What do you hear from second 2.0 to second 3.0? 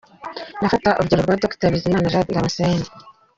Jean Damascene.